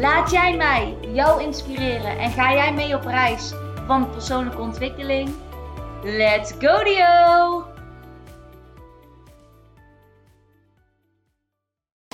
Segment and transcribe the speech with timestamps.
[0.00, 3.52] Laat jij mij jou inspireren en ga jij mee op reis
[3.86, 5.34] van persoonlijke ontwikkeling?
[6.02, 7.64] Let's go Dio!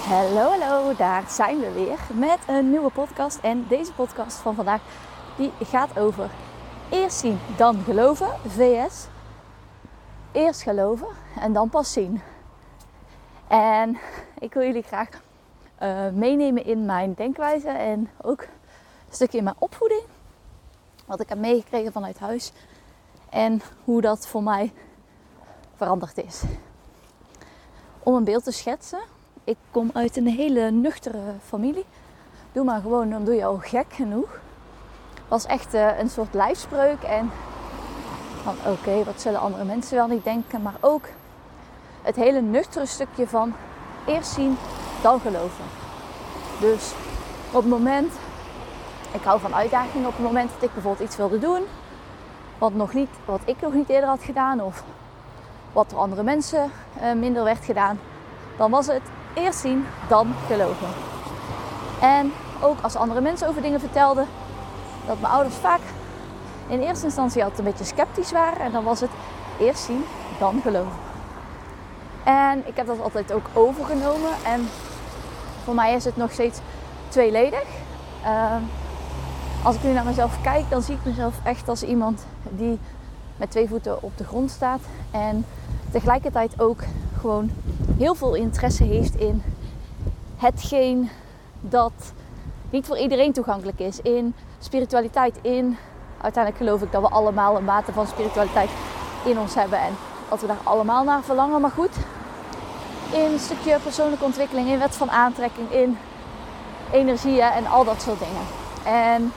[0.00, 3.38] Hallo, hallo, daar zijn we weer met een nieuwe podcast.
[3.38, 4.80] En deze podcast van vandaag
[5.36, 6.30] die gaat over
[6.90, 8.28] eerst zien, dan geloven.
[8.46, 9.06] VS.
[10.32, 11.08] Eerst geloven
[11.40, 12.22] en dan pas zien.
[13.48, 13.98] En
[14.38, 15.08] ik wil jullie graag
[15.82, 20.02] uh, meenemen in mijn denkwijze en ook een stukje in mijn opvoeding.
[21.06, 22.52] Wat ik heb meegekregen vanuit huis
[23.30, 24.72] en hoe dat voor mij
[25.76, 26.42] veranderd is.
[27.98, 29.00] Om een beeld te schetsen.
[29.44, 31.84] Ik kom uit een hele nuchtere familie.
[32.52, 34.40] Doe maar gewoon, dan doe je al gek genoeg.
[35.28, 37.30] Was echt uh, een soort lijfspreuk en
[38.42, 41.08] van oké, wat zullen andere mensen wel niet denken, maar ook
[42.02, 43.54] het hele nuchtere stukje van
[44.06, 44.56] eerst zien,
[45.02, 45.64] dan geloven.
[46.60, 46.92] Dus
[47.50, 48.12] op het moment,
[49.12, 51.62] ik hou van uitdagingen, op het moment dat ik bijvoorbeeld iets wilde doen,
[52.58, 54.82] wat, nog niet, wat ik nog niet eerder had gedaan of
[55.72, 56.70] wat door andere mensen
[57.02, 58.00] uh, minder werd gedaan,
[58.56, 59.02] dan was het
[59.34, 60.88] eerst zien, dan geloven.
[62.00, 64.26] En ook als andere mensen over dingen vertelden,
[65.06, 65.80] dat mijn ouders vaak
[66.66, 68.60] in eerste instantie altijd een beetje sceptisch waren.
[68.60, 69.10] En dan was het
[69.58, 70.04] eerst zien,
[70.38, 70.92] dan geloven.
[72.24, 74.30] En ik heb dat altijd ook overgenomen.
[74.44, 74.68] En
[75.64, 76.58] voor mij is het nog steeds
[77.08, 77.64] tweeledig.
[78.24, 78.56] Uh,
[79.62, 82.78] als ik nu naar mezelf kijk, dan zie ik mezelf echt als iemand die
[83.36, 84.80] met twee voeten op de grond staat.
[85.10, 85.44] En
[85.90, 86.80] tegelijkertijd ook
[87.20, 87.50] gewoon
[87.98, 89.42] heel veel interesse heeft in
[90.36, 91.10] hetgeen
[91.60, 91.92] dat
[92.70, 94.00] niet voor iedereen toegankelijk is.
[94.00, 95.76] In spiritualiteit, in
[96.20, 98.70] uiteindelijk geloof ik dat we allemaal een mate van spiritualiteit
[99.24, 99.78] in ons hebben.
[99.78, 99.92] En
[100.28, 101.60] dat we daar allemaal naar verlangen.
[101.60, 101.96] Maar goed,
[103.12, 105.98] in een stukje persoonlijke ontwikkeling, in wet van aantrekking, in
[106.92, 108.46] energieën en al dat soort dingen.
[108.84, 109.32] En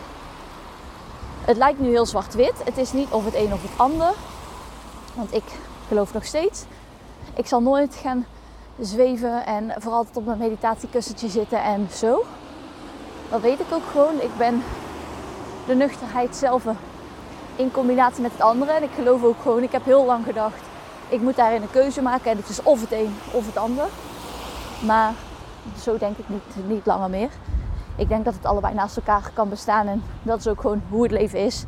[1.46, 2.64] het lijkt nu heel zwart-wit.
[2.64, 4.14] Het is niet of het een of het ander.
[5.14, 5.44] Want ik
[5.88, 6.64] geloof nog steeds.
[7.36, 8.26] Ik zal nooit gaan
[8.80, 12.24] zweven en vooral op mijn meditatiekussentje zitten en zo.
[13.30, 14.22] Dat weet ik ook gewoon.
[14.22, 14.64] Ik ben
[15.68, 16.64] de nuchterheid zelf
[17.56, 18.72] in combinatie met het andere.
[18.72, 20.62] En ik geloof ook gewoon, ik heb heel lang gedacht,
[21.10, 22.32] ik moet daarin een keuze maken.
[22.32, 23.86] En het is of het een of het ander.
[24.86, 25.14] Maar
[25.82, 27.30] zo denk ik niet, niet langer meer.
[27.96, 29.88] Ik denk dat het allebei naast elkaar kan bestaan.
[29.88, 31.66] En dat is ook gewoon hoe het leven is.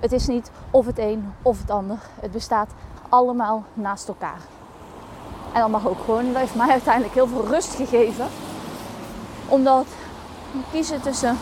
[0.00, 1.98] Het is niet of het een of het ander.
[2.20, 2.70] Het bestaat
[3.08, 4.40] allemaal naast elkaar.
[5.52, 6.26] En dat mag ook gewoon.
[6.26, 8.26] Dat heeft mij uiteindelijk heel veel rust gegeven.
[9.48, 9.86] Omdat
[10.72, 11.36] kiezen tussen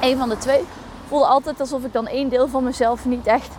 [0.00, 0.64] een van de twee
[1.08, 3.50] voelde altijd alsof ik dan één deel van mezelf niet echt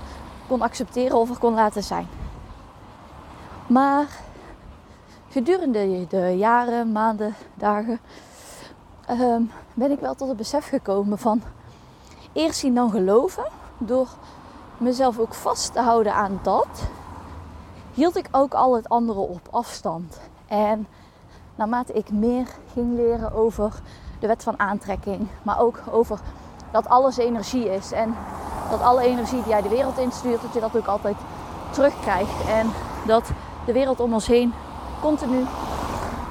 [0.48, 2.08] kon accepteren of er kon laten zijn.
[3.68, 4.08] Maar
[5.30, 8.00] gedurende de jaren, maanden, dagen
[9.06, 9.42] ehm,
[9.74, 11.42] ben ik wel tot het besef gekomen van
[12.34, 13.44] eerst zien dan geloven.
[13.78, 14.08] Door
[14.78, 16.68] mezelf ook vast te houden aan dat,
[17.94, 20.20] hield ik ook al het andere op afstand.
[20.48, 20.88] En
[21.56, 23.74] naarmate ik meer ging leren over
[24.20, 26.20] de wet van aantrekking, maar ook over
[26.72, 27.92] dat alles energie is.
[27.92, 28.16] En
[28.70, 31.18] dat alle energie die jij de wereld instuurt, dat je dat ook altijd
[31.72, 32.48] terugkrijgt.
[32.48, 32.72] En
[33.06, 33.32] dat
[33.66, 34.54] de wereld om ons heen
[35.02, 35.46] continu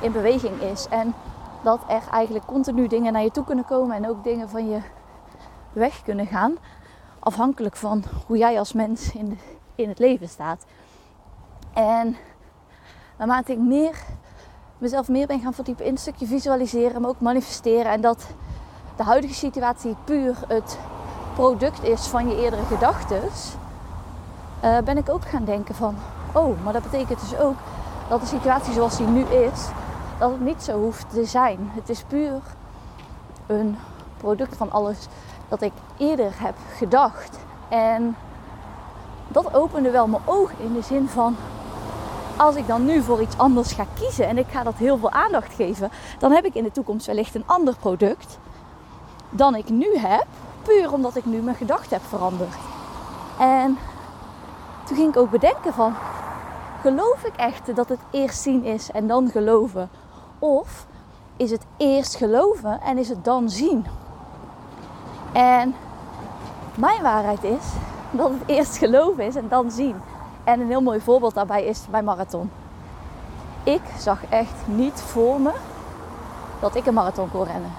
[0.01, 0.87] in beweging is.
[0.89, 1.15] En
[1.63, 4.81] dat er eigenlijk continu dingen naar je toe kunnen komen en ook dingen van je
[5.73, 6.57] weg kunnen gaan.
[7.19, 9.39] Afhankelijk van hoe jij als mens in,
[9.75, 10.65] in het leven staat.
[11.73, 12.17] En
[13.19, 13.97] naarmate ik meer,
[14.79, 17.93] mezelf meer ben gaan verdiepen in een stukje visualiseren, maar ook manifesteren.
[17.93, 18.27] En dat
[18.97, 20.79] de huidige situatie puur het
[21.35, 23.23] product is van je eerdere gedachten,
[24.65, 25.97] uh, ben ik ook gaan denken van,
[26.35, 27.57] oh, maar dat betekent dus ook
[28.09, 29.69] dat de situatie zoals die nu is,
[30.19, 31.71] dat het niet zo hoeft te zijn.
[31.75, 32.41] Het is puur
[33.47, 33.77] een
[34.17, 35.07] product van alles
[35.49, 37.39] dat ik eerder heb gedacht.
[37.69, 38.17] En
[39.29, 41.37] dat opende wel mijn ogen in de zin van,
[42.37, 45.11] als ik dan nu voor iets anders ga kiezen en ik ga dat heel veel
[45.11, 48.39] aandacht geven, dan heb ik in de toekomst wellicht een ander product
[49.31, 50.27] dan ik nu heb,
[50.63, 52.57] puur omdat ik nu mijn gedachten heb veranderd.
[53.39, 53.79] En
[54.85, 55.95] toen ging ik ook bedenken van,
[56.85, 59.91] geloof ik echt dat het eerst zien is en dan geloven?
[60.39, 60.87] Of
[61.37, 63.87] is het eerst geloven en is het dan zien.
[65.33, 65.75] En
[66.75, 67.73] mijn waarheid is
[68.11, 69.97] dat het eerst geloven is en dan zien.
[70.45, 72.51] En een heel mooi voorbeeld daarbij is mijn marathon.
[73.63, 75.53] Ik zag echt niet voor me
[76.61, 77.73] dat ik een marathon kon rennen.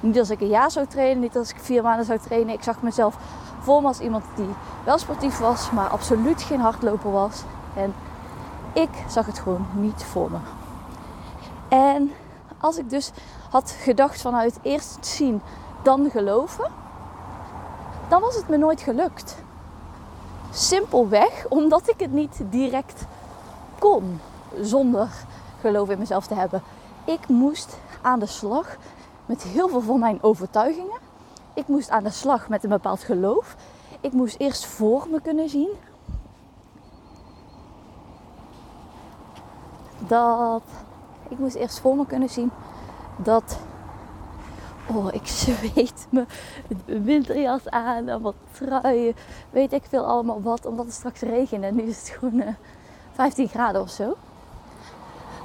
[0.00, 2.54] Niet als ik een jaar zou trainen, niet als ik vier maanden zou trainen.
[2.54, 3.16] Ik zag mezelf
[3.60, 4.54] voor me als iemand die
[4.84, 7.42] wel sportief was, maar absoluut geen hardloper was.
[7.74, 7.94] En
[8.72, 10.38] ik zag het gewoon niet voor me.
[11.68, 12.12] En
[12.60, 13.10] als ik dus
[13.50, 15.40] had gedacht vanuit eerst zien,
[15.82, 16.70] dan geloven,
[18.08, 19.36] dan was het me nooit gelukt.
[20.52, 23.04] Simpelweg omdat ik het niet direct
[23.78, 24.20] kon
[24.60, 25.08] zonder
[25.60, 26.62] geloof in mezelf te hebben.
[27.04, 28.76] Ik moest aan de slag
[29.26, 30.98] met heel veel van mijn overtuigingen.
[31.54, 33.56] Ik moest aan de slag met een bepaald geloof.
[34.00, 35.68] Ik moest eerst voor me kunnen zien
[39.98, 40.62] dat
[41.28, 42.50] ik moest eerst voor me kunnen zien
[43.16, 43.58] dat
[44.86, 46.26] oh ik zweet me
[46.84, 49.14] winterjas aan en wat truien,
[49.50, 52.46] weet ik veel allemaal wat, omdat het straks regent en nu is het gewoon uh,
[52.46, 52.54] eh,
[53.12, 54.16] 15 graden of zo.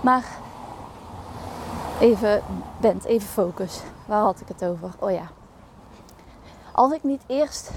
[0.01, 0.25] Maar
[1.99, 2.41] even,
[2.81, 3.81] Bent, even focus.
[4.05, 4.89] Waar had ik het over?
[4.99, 5.27] Oh ja.
[6.71, 7.71] Als ik niet eerst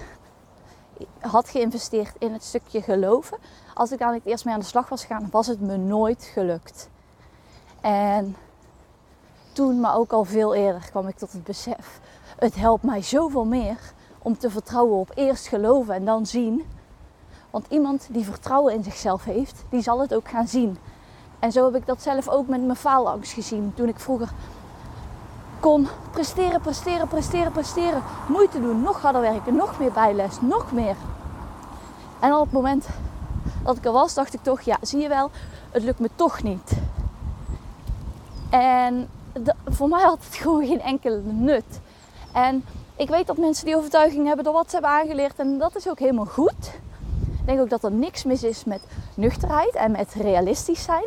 [1.26, 3.38] had geïnvesteerd in het stukje geloven,
[3.74, 6.30] als ik daar niet eerst mee aan de slag was gegaan, was het me nooit
[6.32, 6.88] gelukt.
[7.80, 8.36] En
[9.52, 12.00] toen, maar ook al veel eerder, kwam ik tot het besef:
[12.38, 13.78] het helpt mij zoveel meer
[14.18, 16.64] om te vertrouwen op eerst geloven en dan zien.
[17.50, 20.78] Want iemand die vertrouwen in zichzelf heeft, die zal het ook gaan zien.
[21.38, 23.72] En zo heb ik dat zelf ook met mijn faalangst gezien.
[23.74, 24.32] Toen ik vroeger
[25.60, 28.02] kon presteren, presteren, presteren, presteren.
[28.28, 30.96] Moeite doen, nog harder werken, nog meer bijles, nog meer.
[32.20, 32.86] En op het moment
[33.64, 35.30] dat ik er was, dacht ik toch, ja, zie je wel,
[35.70, 36.72] het lukt me toch niet.
[38.50, 39.08] En
[39.66, 41.80] voor mij had het gewoon geen enkele nut.
[42.32, 42.64] En
[42.96, 45.38] ik weet dat mensen die overtuiging hebben door wat ze hebben aangeleerd.
[45.38, 46.80] En dat is ook helemaal goed.
[47.38, 48.80] Ik denk ook dat er niks mis is met
[49.14, 51.04] nuchterheid en met realistisch zijn.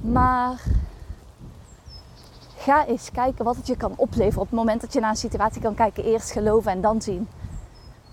[0.00, 0.62] Maar
[2.56, 5.16] ga eens kijken wat het je kan opleveren op het moment dat je naar een
[5.16, 6.04] situatie kan kijken.
[6.04, 7.28] Eerst geloven en dan zien.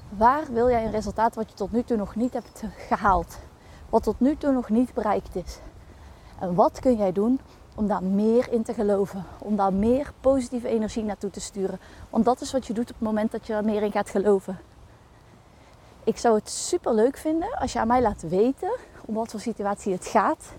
[0.10, 3.38] Waar wil jij een resultaat wat je tot nu toe nog niet hebt gehaald?
[3.90, 5.60] Wat tot nu toe nog niet bereikt is?
[6.40, 7.40] En wat kun jij doen
[7.76, 9.26] om daar meer in te geloven?
[9.40, 11.80] Om daar meer positieve energie naartoe te sturen?
[12.10, 14.10] Want dat is wat je doet op het moment dat je er meer in gaat
[14.10, 14.60] geloven.
[16.04, 18.76] Ik zou het super leuk vinden als je aan mij laat weten
[19.06, 20.54] om wat voor situatie het gaat.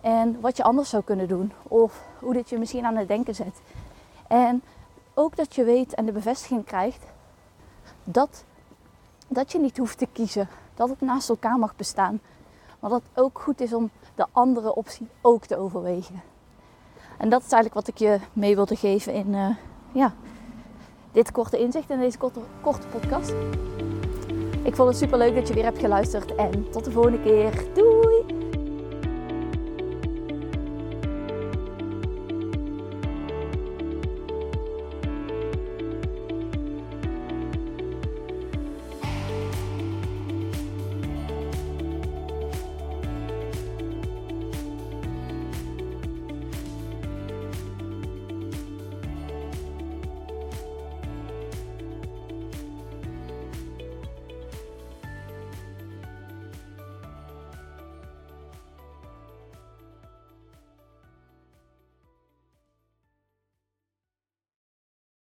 [0.00, 1.52] En wat je anders zou kunnen doen.
[1.62, 3.60] Of hoe dit je misschien aan het denken zet.
[4.28, 4.62] En
[5.14, 7.04] ook dat je weet en de bevestiging krijgt
[8.04, 8.44] dat,
[9.28, 10.48] dat je niet hoeft te kiezen.
[10.74, 12.20] Dat het naast elkaar mag bestaan.
[12.80, 16.22] Maar dat het ook goed is om de andere optie ook te overwegen.
[17.18, 19.56] En dat is eigenlijk wat ik je mee wilde geven in uh,
[19.92, 20.12] ja,
[21.12, 23.34] dit korte inzicht in deze korte, korte podcast.
[24.62, 27.64] Ik vond het super leuk dat je weer hebt geluisterd en tot de volgende keer.
[27.74, 27.93] Doei!